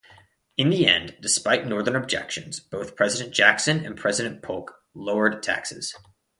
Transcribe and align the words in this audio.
In 0.57 0.71
the 0.71 0.87
end, 0.87 1.15
despite 1.21 1.67
Northern 1.67 1.95
objections, 1.95 2.59
both 2.59 2.95
President 2.95 3.35
Jackson 3.35 3.85
and 3.85 3.95
President 3.95 4.41
Polk 4.41 4.81
lowered 4.95 5.43
tariffs. 5.43 5.93